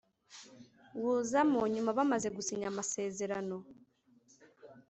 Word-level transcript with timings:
wuzamo 1.01 1.59
nyuma 1.73 1.95
Bamaze 1.97 2.27
gusinya 2.35 2.67
amasezerano 2.71 3.57